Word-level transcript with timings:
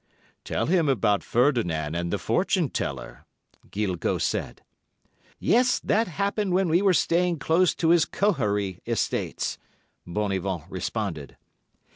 "'Tell 0.45 0.65
him 0.65 0.89
about 0.89 1.21
Ferdinand 1.23 1.93
and 1.93 2.11
the 2.11 2.17
fortune 2.17 2.69
teller,' 2.69 3.23
Guilgaut 3.69 4.23
said. 4.23 4.63
"'Yes, 5.37 5.79
that 5.81 6.07
happened 6.07 6.53
when 6.53 6.69
we 6.69 6.81
were 6.81 6.91
staying 6.91 7.37
close 7.37 7.75
to 7.75 7.89
his 7.89 8.05
Kohary 8.05 8.79
estates,' 8.87 9.59
Bonivon 10.07 10.63
responded. 10.71 11.37